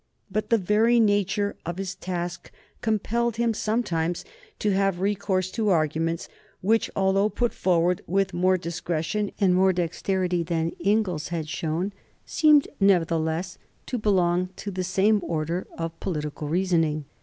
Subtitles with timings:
[0.31, 2.49] But the very nature of his task
[2.81, 4.25] compelled him sometimes
[4.57, 6.27] to have recourse to arguments
[6.61, 11.93] which, although put forward with more discretion and more dexterity than Inglis had shown,
[12.25, 17.05] seemed nevertheless to belong to the same order of political reasoning.